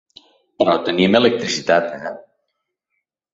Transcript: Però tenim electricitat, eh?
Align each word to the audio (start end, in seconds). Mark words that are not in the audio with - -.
Però 0.61 0.73
tenim 0.87 1.17
electricitat, 1.19 1.93
eh? 1.99 2.15